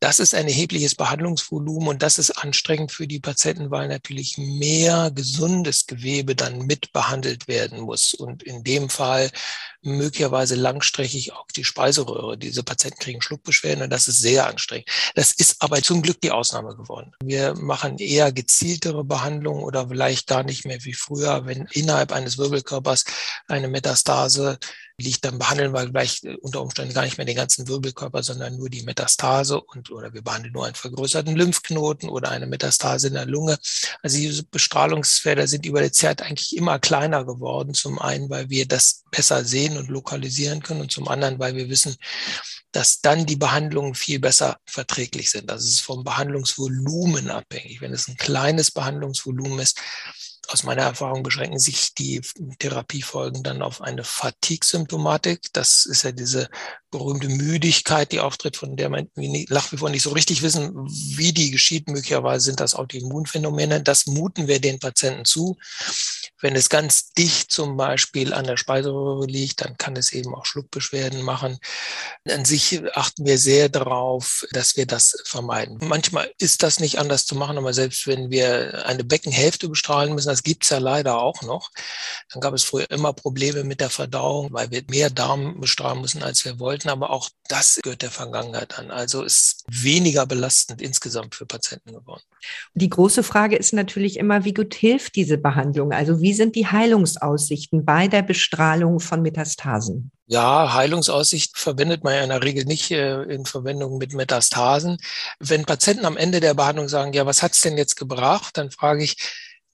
Das 0.00 0.18
ist 0.18 0.34
ein 0.34 0.48
erhebliches 0.48 0.96
Behandlungsvolumen 0.96 1.90
und 1.90 2.02
das 2.02 2.18
ist 2.18 2.32
anstrengend 2.32 2.90
für 2.90 3.06
die 3.06 3.20
Patienten, 3.20 3.70
weil 3.70 3.86
natürlich 3.86 4.38
mehr 4.38 5.12
gesundes 5.14 5.86
Gewebe 5.86 6.34
dann 6.34 6.66
mit 6.66 6.92
behandelt 6.92 7.46
werden 7.46 7.78
muss. 7.78 8.12
Und 8.12 8.42
in 8.42 8.64
dem 8.64 8.90
Fall 8.90 9.30
möglicherweise 9.84 10.54
langstreckig 10.54 11.32
auch 11.32 11.46
die 11.54 11.64
Speiseröhre. 11.64 12.36
Diese 12.38 12.62
Patienten 12.62 12.98
kriegen 12.98 13.22
Schluckbeschwerden 13.22 13.84
und 13.84 13.90
das 13.90 14.08
ist 14.08 14.20
sehr 14.20 14.46
anstrengend. 14.46 14.88
Das 15.14 15.32
ist 15.32 15.56
aber 15.60 15.82
zum 15.82 16.02
Glück 16.02 16.20
die 16.20 16.30
Ausnahme 16.30 16.74
geworden. 16.74 17.12
Wir 17.22 17.54
machen 17.54 17.98
eher 17.98 18.32
gezieltere 18.32 19.04
Behandlungen 19.04 19.62
oder 19.62 19.88
vielleicht 19.88 20.26
gar 20.26 20.42
nicht 20.42 20.64
mehr 20.64 20.84
wie 20.84 20.94
früher, 20.94 21.46
wenn 21.46 21.68
innerhalb 21.72 22.12
eines 22.12 22.38
Wirbelkörpers 22.38 23.04
eine 23.48 23.68
Metastase 23.68 24.58
liegt, 24.98 25.24
dann 25.24 25.38
behandeln 25.38 25.72
wir 25.72 25.86
gleich 25.86 26.22
unter 26.40 26.62
Umständen 26.62 26.94
gar 26.94 27.04
nicht 27.04 27.18
mehr 27.18 27.26
den 27.26 27.36
ganzen 27.36 27.66
Wirbelkörper, 27.66 28.22
sondern 28.22 28.56
nur 28.56 28.68
die 28.70 28.82
Metastase 28.82 29.60
und 29.60 29.90
oder 29.90 30.14
wir 30.14 30.22
behandeln 30.22 30.52
nur 30.52 30.66
einen 30.66 30.74
vergrößerten 30.74 31.34
Lymphknoten 31.34 32.08
oder 32.08 32.30
eine 32.30 32.46
Metastase 32.46 33.08
in 33.08 33.14
der 33.14 33.26
Lunge. 33.26 33.58
Also 34.02 34.18
diese 34.18 34.44
Bestrahlungsfelder 34.44 35.48
sind 35.48 35.66
über 35.66 35.82
die 35.82 35.90
Zeit 35.90 36.22
eigentlich 36.22 36.56
immer 36.56 36.78
kleiner 36.78 37.24
geworden. 37.24 37.74
Zum 37.74 37.98
einen, 37.98 38.30
weil 38.30 38.50
wir 38.50 38.68
das 38.68 39.02
besser 39.10 39.44
sehen 39.44 39.76
und 39.76 39.88
lokalisieren 39.88 40.62
können 40.62 40.82
und 40.82 40.92
zum 40.92 41.08
anderen, 41.08 41.38
weil 41.38 41.56
wir 41.56 41.68
wissen, 41.68 41.96
dass 42.70 43.00
dann 43.00 43.26
die 43.26 43.36
Behandlungen 43.36 43.94
viel 43.94 44.18
besser 44.18 44.58
verträglich 44.64 45.30
sind. 45.30 45.50
Das 45.50 45.64
ist 45.64 45.80
vom 45.80 46.04
Behandlungsvolumen 46.04 47.30
abhängig. 47.30 47.80
Wenn 47.80 47.92
es 47.92 48.08
ein 48.08 48.16
kleines 48.16 48.70
Behandlungsvolumen 48.70 49.60
ist, 49.60 49.80
aus 50.54 50.62
meiner 50.62 50.82
Erfahrung 50.82 51.24
beschränken 51.24 51.58
sich 51.58 51.94
die 51.94 52.22
Therapiefolgen 52.60 53.42
dann 53.42 53.60
auf 53.60 53.80
eine 53.80 54.04
Fatigue-Symptomatik. 54.04 55.52
Das 55.52 55.84
ist 55.84 56.04
ja 56.04 56.12
diese 56.12 56.48
berühmte 56.92 57.28
Müdigkeit, 57.28 58.12
die 58.12 58.20
auftritt, 58.20 58.56
von 58.56 58.76
der 58.76 58.88
man 58.88 59.08
nach 59.48 59.72
wie 59.72 59.76
vor 59.78 59.90
nicht 59.90 60.04
so 60.04 60.10
richtig 60.10 60.42
wissen, 60.42 60.72
wie 60.86 61.32
die 61.32 61.50
geschieht. 61.50 61.88
Möglicherweise 61.88 62.44
sind 62.44 62.60
das 62.60 62.76
Autoimmunphänomene. 62.76 63.82
Das 63.82 64.06
muten 64.06 64.46
wir 64.46 64.60
den 64.60 64.78
Patienten 64.78 65.24
zu. 65.24 65.56
Wenn 66.40 66.54
es 66.54 66.68
ganz 66.68 67.10
dicht 67.12 67.50
zum 67.50 67.76
Beispiel 67.76 68.32
an 68.32 68.44
der 68.44 68.56
Speiseröhre 68.56 69.26
liegt, 69.26 69.64
dann 69.64 69.76
kann 69.76 69.96
es 69.96 70.12
eben 70.12 70.34
auch 70.36 70.46
Schluckbeschwerden 70.46 71.22
machen. 71.22 71.58
An 72.30 72.44
sich 72.44 72.80
achten 72.94 73.26
wir 73.26 73.38
sehr 73.38 73.68
darauf, 73.68 74.46
dass 74.52 74.76
wir 74.76 74.86
das 74.86 75.20
vermeiden. 75.24 75.78
Manchmal 75.80 76.30
ist 76.38 76.62
das 76.62 76.78
nicht 76.78 76.98
anders 77.00 77.26
zu 77.26 77.34
machen, 77.34 77.58
aber 77.58 77.74
selbst 77.74 78.06
wenn 78.06 78.30
wir 78.30 78.86
eine 78.86 79.02
Beckenhälfte 79.02 79.68
bestrahlen 79.68 80.14
müssen, 80.14 80.28
das 80.28 80.43
gibt 80.44 80.64
es 80.64 80.70
ja 80.70 80.78
leider 80.78 81.18
auch 81.18 81.42
noch, 81.42 81.70
dann 82.32 82.40
gab 82.40 82.54
es 82.54 82.62
früher 82.62 82.90
immer 82.90 83.12
Probleme 83.12 83.64
mit 83.64 83.80
der 83.80 83.90
Verdauung, 83.90 84.52
weil 84.52 84.70
wir 84.70 84.82
mehr 84.88 85.10
Darm 85.10 85.60
bestrahlen 85.60 86.00
müssen, 86.00 86.22
als 86.22 86.44
wir 86.44 86.58
wollten. 86.58 86.88
Aber 86.88 87.10
auch 87.10 87.28
das 87.48 87.80
gehört 87.82 88.02
der 88.02 88.10
Vergangenheit 88.10 88.78
an. 88.78 88.90
Also 88.90 89.22
ist 89.22 89.64
weniger 89.68 90.26
belastend 90.26 90.80
insgesamt 90.80 91.34
für 91.34 91.46
Patienten 91.46 91.92
geworden. 91.92 92.22
Die 92.74 92.90
große 92.90 93.22
Frage 93.22 93.56
ist 93.56 93.72
natürlich 93.72 94.18
immer, 94.18 94.44
wie 94.44 94.54
gut 94.54 94.74
hilft 94.74 95.16
diese 95.16 95.38
Behandlung? 95.38 95.92
Also 95.92 96.20
wie 96.20 96.34
sind 96.34 96.56
die 96.56 96.66
Heilungsaussichten 96.66 97.84
bei 97.84 98.08
der 98.08 98.22
Bestrahlung 98.22 99.00
von 99.00 99.22
Metastasen? 99.22 100.10
Ja, 100.26 100.72
Heilungsaussicht 100.72 101.58
verwendet 101.58 102.02
man 102.02 102.14
ja 102.14 102.22
in 102.22 102.30
der 102.30 102.42
Regel 102.42 102.64
nicht 102.64 102.90
äh, 102.90 103.22
in 103.24 103.44
Verwendung 103.44 103.98
mit 103.98 104.14
Metastasen. 104.14 104.96
Wenn 105.38 105.66
Patienten 105.66 106.06
am 106.06 106.16
Ende 106.16 106.40
der 106.40 106.54
Behandlung 106.54 106.88
sagen, 106.88 107.12
ja, 107.12 107.26
was 107.26 107.42
hat's 107.42 107.60
denn 107.60 107.76
jetzt 107.76 107.96
gebracht, 107.96 108.56
dann 108.56 108.70
frage 108.70 109.04
ich, 109.04 109.16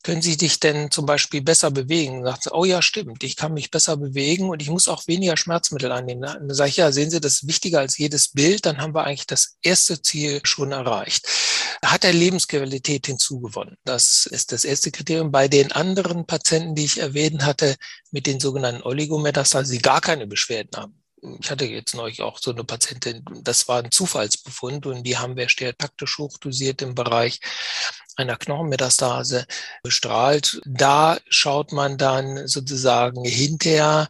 können 0.02 0.22
Sie 0.22 0.36
dich 0.36 0.60
denn 0.60 0.90
zum 0.90 1.06
Beispiel 1.06 1.42
besser 1.42 1.70
bewegen? 1.70 2.24
Sagt 2.24 2.44
sie, 2.44 2.54
oh 2.54 2.64
ja, 2.64 2.80
stimmt, 2.80 3.22
ich 3.22 3.36
kann 3.36 3.52
mich 3.52 3.70
besser 3.70 3.96
bewegen 3.96 4.48
und 4.48 4.62
ich 4.62 4.70
muss 4.70 4.88
auch 4.88 5.06
weniger 5.06 5.36
Schmerzmittel 5.36 5.92
annehmen. 5.92 6.22
Dann 6.22 6.54
sage 6.54 6.70
ich, 6.70 6.76
ja, 6.76 6.90
sehen 6.90 7.10
Sie, 7.10 7.20
das 7.20 7.34
ist 7.34 7.46
wichtiger 7.46 7.80
als 7.80 7.98
jedes 7.98 8.28
Bild, 8.28 8.64
dann 8.64 8.78
haben 8.78 8.94
wir 8.94 9.04
eigentlich 9.04 9.26
das 9.26 9.56
erste 9.62 10.00
Ziel 10.00 10.40
schon 10.44 10.72
erreicht. 10.72 11.28
Hat 11.84 12.04
er 12.04 12.12
Lebensqualität 12.12 13.06
hinzugewonnen? 13.06 13.76
Das 13.84 14.26
ist 14.26 14.52
das 14.52 14.64
erste 14.64 14.90
Kriterium. 14.90 15.30
Bei 15.32 15.48
den 15.48 15.72
anderen 15.72 16.26
Patienten, 16.26 16.74
die 16.74 16.84
ich 16.84 16.98
erwähnt 16.98 17.44
hatte, 17.44 17.76
mit 18.10 18.26
den 18.26 18.40
sogenannten 18.40 18.82
Oligometastasen, 18.82 19.72
die 19.72 19.82
gar 19.82 20.00
keine 20.00 20.26
Beschwerden 20.26 20.76
haben, 20.76 20.99
ich 21.40 21.50
hatte 21.50 21.64
jetzt 21.64 21.94
neulich 21.94 22.22
auch 22.22 22.38
so 22.38 22.50
eine 22.50 22.64
Patientin, 22.64 23.24
das 23.42 23.68
war 23.68 23.82
ein 23.82 23.90
Zufallsbefund 23.90 24.86
und 24.86 25.02
die 25.04 25.18
haben 25.18 25.36
wir 25.36 25.48
stereotaktisch 25.48 26.18
hochdosiert 26.18 26.82
im 26.82 26.94
Bereich 26.94 27.40
einer 28.16 28.36
Knochenmetastase 28.36 29.46
bestrahlt. 29.82 30.60
Da 30.64 31.18
schaut 31.28 31.72
man 31.72 31.98
dann 31.98 32.46
sozusagen 32.46 33.24
hinterher, 33.24 34.08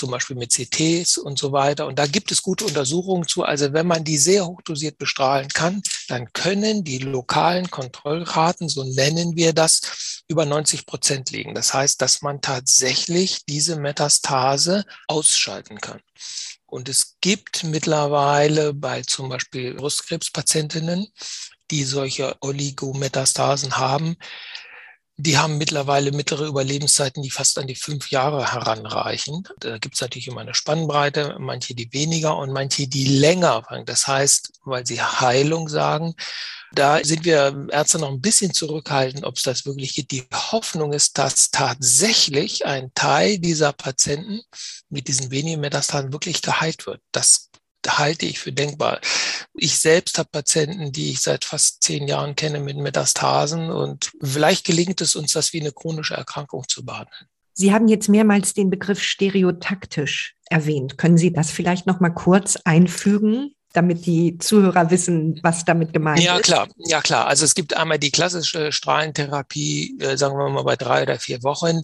zum 0.00 0.10
Beispiel 0.10 0.36
mit 0.36 0.50
CTs 0.50 1.18
und 1.18 1.38
so 1.38 1.52
weiter. 1.52 1.86
Und 1.86 1.98
da 1.98 2.06
gibt 2.06 2.32
es 2.32 2.42
gute 2.42 2.64
Untersuchungen 2.64 3.28
zu. 3.28 3.44
Also 3.44 3.74
wenn 3.74 3.86
man 3.86 4.02
die 4.02 4.16
sehr 4.16 4.46
hochdosiert 4.46 4.96
bestrahlen 4.96 5.48
kann, 5.48 5.82
dann 6.08 6.32
können 6.32 6.84
die 6.84 6.98
lokalen 6.98 7.70
Kontrollraten, 7.70 8.68
so 8.70 8.82
nennen 8.82 9.36
wir 9.36 9.52
das, 9.52 10.22
über 10.26 10.46
90 10.46 10.86
Prozent 10.86 11.30
liegen. 11.30 11.54
Das 11.54 11.74
heißt, 11.74 12.00
dass 12.00 12.22
man 12.22 12.40
tatsächlich 12.40 13.44
diese 13.46 13.76
Metastase 13.76 14.86
ausschalten 15.06 15.80
kann. 15.80 16.00
Und 16.64 16.88
es 16.88 17.16
gibt 17.20 17.64
mittlerweile 17.64 18.72
bei 18.72 19.02
zum 19.02 19.28
Beispiel 19.28 19.74
Brustkrebspatientinnen, 19.74 21.08
die 21.70 21.84
solche 21.84 22.36
Oligometastasen 22.40 23.76
haben, 23.76 24.16
die 25.20 25.38
haben 25.38 25.58
mittlerweile 25.58 26.12
mittlere 26.12 26.46
Überlebenszeiten, 26.46 27.22
die 27.22 27.30
fast 27.30 27.58
an 27.58 27.66
die 27.66 27.74
fünf 27.74 28.10
Jahre 28.10 28.52
heranreichen. 28.52 29.46
Da 29.58 29.78
gibt 29.78 29.94
es 29.94 30.00
natürlich 30.00 30.28
immer 30.28 30.40
eine 30.40 30.54
Spannbreite, 30.54 31.36
manche 31.38 31.74
die 31.74 31.92
weniger 31.92 32.36
und 32.36 32.52
manche 32.52 32.88
die 32.88 33.18
länger. 33.18 33.64
Das 33.86 34.06
heißt, 34.06 34.52
weil 34.64 34.86
sie 34.86 35.00
Heilung 35.00 35.68
sagen, 35.68 36.14
da 36.72 37.02
sind 37.02 37.24
wir 37.24 37.66
Ärzte 37.70 37.98
noch 37.98 38.10
ein 38.10 38.20
bisschen 38.20 38.54
zurückhaltend, 38.54 39.24
ob 39.24 39.36
es 39.36 39.42
das 39.42 39.66
wirklich 39.66 39.94
geht. 39.94 40.12
Die 40.12 40.26
Hoffnung 40.32 40.92
ist, 40.92 41.18
dass 41.18 41.50
tatsächlich 41.50 42.64
ein 42.64 42.92
Teil 42.94 43.38
dieser 43.38 43.72
Patienten 43.72 44.40
mit 44.88 45.08
diesen 45.08 45.30
wenigen 45.30 45.60
Metastasen 45.60 46.12
wirklich 46.12 46.42
geheilt 46.42 46.86
wird. 46.86 47.00
Das 47.10 47.50
halte 47.98 48.26
ich 48.26 48.38
für 48.38 48.52
denkbar. 48.52 49.00
Ich 49.54 49.78
selbst 49.78 50.18
habe 50.18 50.28
Patienten, 50.30 50.92
die 50.92 51.10
ich 51.10 51.20
seit 51.20 51.44
fast 51.44 51.82
zehn 51.82 52.08
Jahren 52.08 52.36
kenne 52.36 52.60
mit 52.60 52.76
Metastasen 52.76 53.70
und 53.70 54.12
vielleicht 54.22 54.66
gelingt 54.66 55.00
es 55.00 55.16
uns, 55.16 55.32
das 55.32 55.52
wie 55.52 55.60
eine 55.60 55.72
chronische 55.72 56.14
Erkrankung 56.14 56.64
zu 56.68 56.84
behandeln. 56.84 57.26
Sie 57.52 57.72
haben 57.72 57.88
jetzt 57.88 58.08
mehrmals 58.08 58.54
den 58.54 58.70
Begriff 58.70 59.02
stereotaktisch 59.02 60.34
erwähnt. 60.48 60.96
Können 60.98 61.18
Sie 61.18 61.32
das 61.32 61.50
vielleicht 61.50 61.86
noch 61.86 62.00
mal 62.00 62.10
kurz 62.10 62.56
einfügen? 62.64 63.54
Damit 63.72 64.04
die 64.06 64.36
Zuhörer 64.38 64.90
wissen, 64.90 65.38
was 65.42 65.64
damit 65.64 65.92
gemeint 65.92 66.20
ja, 66.20 66.36
ist? 66.36 66.48
Ja, 66.48 66.64
klar, 66.64 66.68
ja 66.78 67.00
klar. 67.00 67.26
Also 67.26 67.44
es 67.44 67.54
gibt 67.54 67.76
einmal 67.76 67.98
die 67.98 68.10
klassische 68.10 68.72
Strahlentherapie, 68.72 69.96
äh, 70.00 70.16
sagen 70.16 70.36
wir 70.36 70.48
mal 70.48 70.64
bei 70.64 70.76
drei 70.76 71.02
oder 71.02 71.18
vier 71.18 71.42
Wochen, 71.42 71.82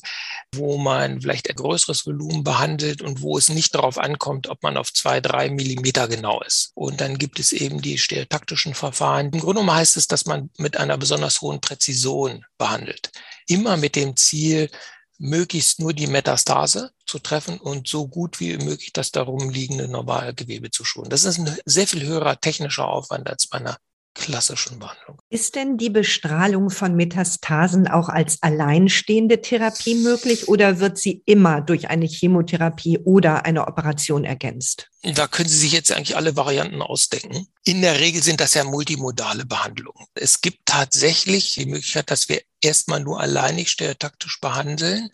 wo 0.55 0.79
man 0.79 1.21
vielleicht 1.21 1.49
ein 1.49 1.57
größeres 1.57 2.07
Volumen 2.07 2.43
behandelt 2.43 3.03
und 3.03 3.23
wo 3.23 3.39
es 3.39 3.49
nicht 3.49 3.75
darauf 3.75 3.99
ankommt, 3.99 4.49
ob 4.49 4.63
man 4.63 4.77
auf 4.77 4.93
zwei, 4.93 5.21
drei 5.21 5.49
Millimeter 5.49 6.09
genau 6.09 6.41
ist. 6.43 6.73
Und 6.75 7.01
dann 7.01 7.19
gibt 7.19 7.39
es 7.39 7.53
eben 7.53 7.81
die 7.81 7.99
stereotaktischen 7.99 8.75
Verfahren. 8.75 9.27
Im 9.27 9.41
Grunde 9.41 9.61
genommen 9.61 9.75
heißt 9.77 9.97
es, 9.97 10.09
dass 10.09 10.27
man 10.27 10.51
mit 10.59 10.77
einer 10.77 10.99
besonders 10.99 11.41
hohen 11.41 11.61
Präzision 11.61 12.45
behandelt. 12.59 13.13
Immer 13.47 13.77
mit 13.77 13.95
dem 13.95 14.17
Ziel, 14.17 14.71
möglichst 15.19 15.81
nur 15.81 15.93
die 15.93 16.07
Metastase 16.07 16.93
zu 17.07 17.19
treffen 17.19 17.59
und 17.59 17.89
so 17.89 18.09
gut 18.09 18.41
wie 18.41 18.57
möglich 18.59 18.93
das 18.93 19.13
darum 19.13 19.51
liegende 19.51 19.89
normale 19.89 20.35
Gewebe 20.35 20.71
zu 20.71 20.85
schonen. 20.85 21.11
Das 21.11 21.25
ist 21.25 21.39
ein 21.39 21.57
sehr 21.65 21.87
viel 21.87 22.05
höherer 22.05 22.41
technischer 22.41 22.89
Aufwand 22.89 23.29
als 23.29 23.47
bei 23.47 23.59
einer 23.59 23.79
klassischen 24.17 24.79
Behandlung. 24.79 25.19
Ist 25.31 25.55
denn 25.55 25.77
die 25.77 25.91
Bestrahlung 25.91 26.71
von 26.71 26.97
Metastasen 26.97 27.87
auch 27.87 28.09
als 28.09 28.43
alleinstehende 28.43 29.41
Therapie 29.41 29.95
möglich 29.95 30.49
oder 30.49 30.81
wird 30.81 30.99
sie 30.99 31.23
immer 31.27 31.61
durch 31.61 31.89
eine 31.89 32.07
Chemotherapie 32.07 32.99
oder 32.99 33.45
eine 33.45 33.67
Operation 33.67 34.25
ergänzt? 34.25 34.89
Da 35.03 35.29
können 35.29 35.49
Sie 35.49 35.59
sich 35.59 35.73
jetzt 35.73 35.93
eigentlich 35.93 36.17
alle 36.17 36.35
Varianten 36.35 36.83
ausdenken. 36.83 37.47
In 37.65 37.83
der 37.83 38.01
Regel 38.01 38.23
sind 38.23 38.41
das 38.41 38.55
ja 38.55 38.65
multimodale 38.65 39.45
Behandlungen. 39.45 40.07
Es 40.15 40.41
gibt 40.41 40.67
tatsächlich 40.67 41.55
die 41.55 41.67
Möglichkeit, 41.67 42.11
dass 42.11 42.29
wir 42.29 42.41
erstmal 42.61 43.01
nur 43.01 43.21
alleinig 43.21 43.71
stereotaktisch 43.71 44.41
behandeln 44.41 45.11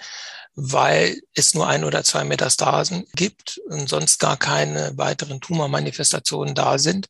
weil 0.55 1.19
es 1.35 1.55
nur 1.55 1.67
ein 1.67 1.83
oder 1.83 2.05
zwei 2.05 2.25
Metastasen 2.25 3.07
gibt 3.15 3.59
und 3.71 3.89
sonst 3.89 4.19
gar 4.19 4.37
keine 4.37 4.93
weiteren 4.99 5.41
Tumormanifestationen 5.41 6.55
da 6.55 6.79
sind 6.79 7.09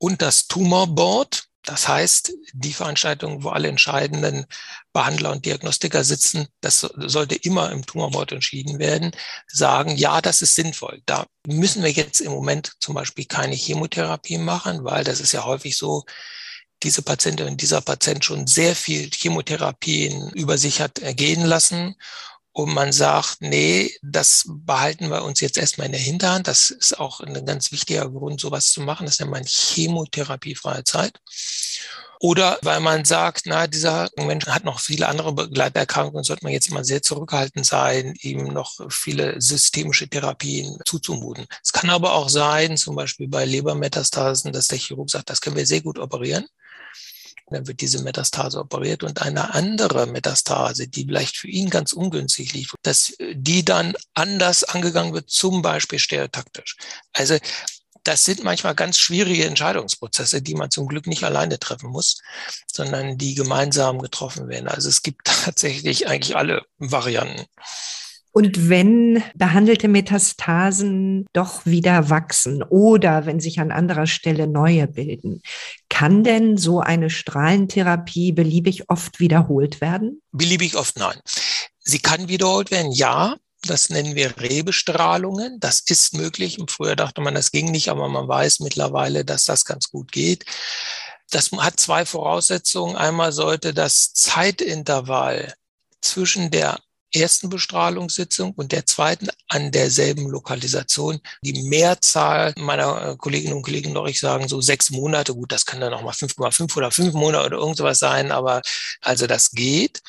und 0.00 0.22
das 0.22 0.48
Tumorboard. 0.48 1.44
Das 1.62 1.86
heißt, 1.86 2.32
die 2.54 2.72
Veranstaltung, 2.72 3.44
wo 3.44 3.50
alle 3.50 3.68
entscheidenden 3.68 4.46
Behandler 4.94 5.30
und 5.30 5.44
Diagnostiker 5.44 6.04
sitzen, 6.04 6.48
das 6.62 6.80
sollte 6.80 7.34
immer 7.34 7.70
im 7.70 7.84
Tumorboard 7.84 8.32
entschieden 8.32 8.78
werden, 8.78 9.12
sagen, 9.46 9.94
ja, 9.96 10.22
das 10.22 10.40
ist 10.40 10.54
sinnvoll. 10.54 11.02
Da 11.04 11.26
müssen 11.46 11.82
wir 11.82 11.90
jetzt 11.90 12.22
im 12.22 12.32
Moment 12.32 12.72
zum 12.80 12.94
Beispiel 12.94 13.26
keine 13.26 13.54
Chemotherapie 13.54 14.38
machen, 14.38 14.84
weil 14.84 15.04
das 15.04 15.20
ist 15.20 15.32
ja 15.32 15.44
häufig 15.44 15.76
so, 15.76 16.04
diese 16.82 17.02
Patientin 17.02 17.46
und 17.46 17.60
dieser 17.60 17.82
Patient 17.82 18.24
schon 18.24 18.46
sehr 18.46 18.74
viel 18.74 19.10
Chemotherapien 19.12 20.30
über 20.30 20.56
sich 20.56 20.80
hat 20.80 20.98
ergehen 20.98 21.44
lassen 21.44 21.94
und 22.52 22.74
man 22.74 22.92
sagt, 22.92 23.38
nee, 23.40 23.94
das 24.02 24.44
behalten 24.46 25.08
wir 25.10 25.24
uns 25.24 25.40
jetzt 25.40 25.56
erstmal 25.56 25.86
in 25.86 25.92
der 25.92 26.00
Hinterhand. 26.00 26.48
Das 26.48 26.70
ist 26.70 26.98
auch 26.98 27.20
ein 27.20 27.46
ganz 27.46 27.70
wichtiger 27.70 28.10
Grund, 28.10 28.40
sowas 28.40 28.72
zu 28.72 28.80
machen. 28.80 29.06
Das 29.06 29.20
nennt 29.20 29.30
man 29.30 29.44
chemotherapiefreie 29.44 30.84
Zeit. 30.84 31.20
Oder 32.22 32.58
weil 32.60 32.80
man 32.80 33.06
sagt, 33.06 33.46
na, 33.46 33.66
dieser 33.66 34.10
Mensch 34.16 34.46
hat 34.46 34.64
noch 34.64 34.80
viele 34.80 35.08
andere 35.08 35.32
Begleiterkrankungen, 35.32 36.22
sollte 36.22 36.44
man 36.44 36.52
jetzt 36.52 36.68
immer 36.68 36.84
sehr 36.84 37.00
zurückhaltend 37.02 37.64
sein, 37.64 38.14
ihm 38.20 38.44
noch 38.52 38.74
viele 38.90 39.40
systemische 39.40 40.06
Therapien 40.06 40.78
zuzumuten. 40.84 41.46
Es 41.62 41.72
kann 41.72 41.88
aber 41.88 42.12
auch 42.12 42.28
sein, 42.28 42.76
zum 42.76 42.94
Beispiel 42.94 43.26
bei 43.26 43.46
Lebermetastasen, 43.46 44.52
dass 44.52 44.68
der 44.68 44.78
Chirurg 44.78 45.08
sagt, 45.08 45.30
das 45.30 45.40
können 45.40 45.56
wir 45.56 45.66
sehr 45.66 45.80
gut 45.80 45.98
operieren. 45.98 46.46
Dann 47.50 47.66
wird 47.66 47.80
diese 47.80 48.02
Metastase 48.02 48.58
operiert 48.58 49.02
und 49.02 49.22
eine 49.22 49.54
andere 49.54 50.06
Metastase, 50.06 50.88
die 50.88 51.04
vielleicht 51.04 51.36
für 51.36 51.48
ihn 51.48 51.70
ganz 51.70 51.92
ungünstig 51.92 52.52
liegt, 52.52 52.74
dass 52.82 53.12
die 53.32 53.64
dann 53.64 53.94
anders 54.14 54.64
angegangen 54.64 55.12
wird, 55.12 55.30
zum 55.30 55.62
Beispiel 55.62 55.98
stereotaktisch. 55.98 56.76
Also 57.12 57.36
das 58.04 58.24
sind 58.24 58.44
manchmal 58.44 58.74
ganz 58.74 58.98
schwierige 58.98 59.44
Entscheidungsprozesse, 59.44 60.42
die 60.42 60.54
man 60.54 60.70
zum 60.70 60.86
Glück 60.86 61.06
nicht 61.06 61.24
alleine 61.24 61.58
treffen 61.58 61.90
muss, 61.90 62.20
sondern 62.66 63.18
die 63.18 63.34
gemeinsam 63.34 64.00
getroffen 64.00 64.48
werden. 64.48 64.68
Also 64.68 64.88
es 64.88 65.02
gibt 65.02 65.24
tatsächlich 65.44 66.08
eigentlich 66.08 66.36
alle 66.36 66.64
Varianten. 66.78 67.44
Und 68.32 68.68
wenn 68.68 69.22
behandelte 69.34 69.88
Metastasen 69.88 71.26
doch 71.32 71.66
wieder 71.66 72.10
wachsen 72.10 72.62
oder 72.62 73.26
wenn 73.26 73.40
sich 73.40 73.58
an 73.58 73.72
anderer 73.72 74.06
Stelle 74.06 74.46
neue 74.46 74.86
bilden, 74.86 75.42
kann 75.88 76.22
denn 76.22 76.56
so 76.56 76.80
eine 76.80 77.10
Strahlentherapie 77.10 78.32
beliebig 78.32 78.88
oft 78.88 79.18
wiederholt 79.18 79.80
werden? 79.80 80.22
Beliebig 80.32 80.76
oft 80.76 80.96
nein. 80.98 81.18
Sie 81.80 81.98
kann 81.98 82.28
wiederholt 82.28 82.70
werden, 82.70 82.92
ja. 82.92 83.36
Das 83.62 83.90
nennen 83.90 84.14
wir 84.14 84.40
Rebestrahlungen. 84.40 85.60
Das 85.60 85.80
ist 85.80 86.14
möglich. 86.14 86.58
Früher 86.68 86.96
dachte 86.96 87.20
man, 87.20 87.34
das 87.34 87.50
ging 87.50 87.70
nicht, 87.70 87.90
aber 87.90 88.08
man 88.08 88.26
weiß 88.26 88.60
mittlerweile, 88.60 89.24
dass 89.24 89.44
das 89.44 89.66
ganz 89.66 89.90
gut 89.90 90.12
geht. 90.12 90.46
Das 91.30 91.52
hat 91.52 91.78
zwei 91.78 92.06
Voraussetzungen. 92.06 92.96
Einmal 92.96 93.32
sollte 93.32 93.74
das 93.74 94.14
Zeitintervall 94.14 95.52
zwischen 96.00 96.50
der 96.50 96.78
ersten 97.14 97.48
Bestrahlungssitzung 97.48 98.52
und 98.52 98.72
der 98.72 98.86
zweiten 98.86 99.28
an 99.48 99.70
derselben 99.70 100.28
Lokalisation. 100.28 101.20
Die 101.42 101.62
Mehrzahl 101.62 102.54
meiner 102.56 103.10
äh, 103.10 103.16
Kolleginnen 103.16 103.54
und 103.54 103.62
Kollegen 103.62 103.92
noch, 103.92 104.06
ich 104.06 104.20
sagen 104.20 104.48
so 104.48 104.60
sechs 104.60 104.90
Monate, 104.90 105.34
gut, 105.34 105.52
das 105.52 105.66
kann 105.66 105.80
dann 105.80 105.90
noch 105.90 106.02
mal 106.02 106.12
5,5 106.12 106.76
oder 106.76 106.90
fünf 106.90 107.14
Monate 107.14 107.46
oder 107.46 107.58
irgendwas 107.58 107.98
sein, 107.98 108.32
aber 108.32 108.62
also 109.00 109.26
das 109.26 109.50
geht. 109.50 110.00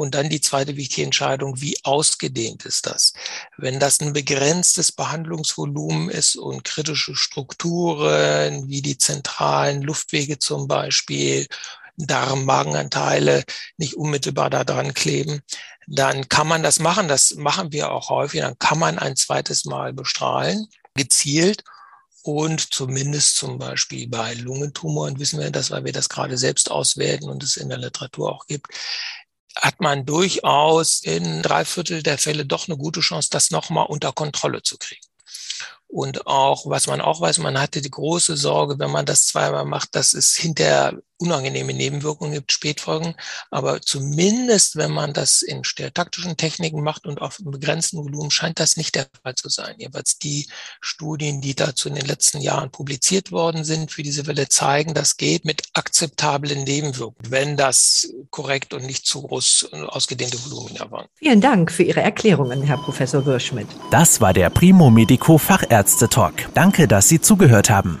Und 0.00 0.14
dann 0.14 0.28
die 0.28 0.40
zweite 0.40 0.76
wichtige 0.76 1.02
Entscheidung, 1.02 1.60
wie 1.60 1.76
ausgedehnt 1.82 2.64
ist 2.64 2.86
das? 2.86 3.14
Wenn 3.56 3.80
das 3.80 4.00
ein 4.00 4.12
begrenztes 4.12 4.92
Behandlungsvolumen 4.92 6.08
ist 6.08 6.36
und 6.36 6.62
kritische 6.62 7.16
Strukturen 7.16 8.68
wie 8.68 8.80
die 8.80 8.96
zentralen 8.96 9.82
Luftwege 9.82 10.38
zum 10.38 10.68
Beispiel, 10.68 11.48
Darm-Magenanteile 11.98 13.44
nicht 13.76 13.94
unmittelbar 13.94 14.50
da 14.50 14.64
dran 14.64 14.94
kleben, 14.94 15.42
dann 15.86 16.28
kann 16.28 16.46
man 16.46 16.62
das 16.62 16.78
machen. 16.78 17.08
Das 17.08 17.34
machen 17.34 17.72
wir 17.72 17.90
auch 17.90 18.10
häufig. 18.10 18.40
Dann 18.40 18.58
kann 18.58 18.78
man 18.78 18.98
ein 18.98 19.16
zweites 19.16 19.64
Mal 19.64 19.92
bestrahlen, 19.92 20.68
gezielt. 20.94 21.64
Und 22.22 22.74
zumindest 22.74 23.36
zum 23.36 23.58
Beispiel 23.58 24.08
bei 24.08 24.34
Lungentumoren 24.34 25.18
wissen 25.18 25.40
wir 25.40 25.50
das, 25.50 25.70
weil 25.70 25.84
wir 25.84 25.92
das 25.92 26.08
gerade 26.08 26.36
selbst 26.36 26.70
auswerten 26.70 27.30
und 27.30 27.42
es 27.42 27.56
in 27.56 27.68
der 27.68 27.78
Literatur 27.78 28.32
auch 28.32 28.46
gibt, 28.46 28.66
hat 29.56 29.80
man 29.80 30.04
durchaus 30.04 31.00
in 31.02 31.42
drei 31.42 31.64
Viertel 31.64 32.02
der 32.02 32.18
Fälle 32.18 32.44
doch 32.44 32.68
eine 32.68 32.76
gute 32.76 33.00
Chance, 33.00 33.28
das 33.30 33.50
nochmal 33.50 33.86
unter 33.86 34.12
Kontrolle 34.12 34.62
zu 34.62 34.76
kriegen. 34.76 35.00
Und 35.86 36.26
auch, 36.26 36.66
was 36.66 36.86
man 36.86 37.00
auch 37.00 37.20
weiß, 37.20 37.38
man 37.38 37.58
hatte 37.58 37.80
die 37.80 37.90
große 37.90 38.36
Sorge, 38.36 38.78
wenn 38.78 38.90
man 38.90 39.06
das 39.06 39.26
zweimal 39.26 39.64
macht, 39.64 39.94
dass 39.94 40.12
es 40.12 40.36
hinterher 40.36 40.98
unangenehme 41.18 41.74
Nebenwirkungen 41.74 42.34
gibt, 42.34 42.52
Spätfolgen. 42.52 43.14
Aber 43.50 43.80
zumindest, 43.80 44.76
wenn 44.76 44.90
man 44.90 45.12
das 45.12 45.42
in 45.42 45.64
stereotaktischen 45.64 46.36
Techniken 46.36 46.82
macht 46.82 47.06
und 47.06 47.20
auf 47.20 47.38
einem 47.40 47.50
begrenzten 47.50 47.98
Volumen, 47.98 48.30
scheint 48.30 48.60
das 48.60 48.76
nicht 48.76 48.94
der 48.94 49.06
Fall 49.22 49.34
zu 49.34 49.48
sein. 49.48 49.74
Jeweils 49.78 50.18
die 50.18 50.48
Studien, 50.80 51.40
die 51.40 51.54
dazu 51.54 51.88
in 51.88 51.96
den 51.96 52.06
letzten 52.06 52.40
Jahren 52.40 52.70
publiziert 52.70 53.32
worden 53.32 53.64
sind 53.64 53.90
für 53.90 54.02
diese 54.02 54.26
Welle, 54.26 54.48
zeigen, 54.48 54.94
das 54.94 55.16
geht 55.16 55.44
mit 55.44 55.62
akzeptablen 55.74 56.64
Nebenwirkungen, 56.64 57.30
wenn 57.30 57.56
das 57.56 58.08
korrekt 58.30 58.72
und 58.74 58.84
nicht 58.84 59.06
zu 59.06 59.22
groß 59.22 59.70
ausgedehnte 59.88 60.38
Volumina 60.44 60.90
waren. 60.90 61.06
Vielen 61.14 61.40
Dank 61.40 61.70
für 61.72 61.82
Ihre 61.82 62.00
Erklärungen, 62.00 62.62
Herr 62.62 62.78
Professor 62.78 63.26
Wirschmidt. 63.26 63.68
Das 63.90 64.20
war 64.20 64.32
der 64.32 64.50
Primo 64.50 64.90
Medico 64.90 65.38
Fachärzte 65.38 66.08
Talk. 66.08 66.34
Danke, 66.54 66.88
dass 66.88 67.08
Sie 67.08 67.20
zugehört 67.20 67.70
haben. 67.70 68.00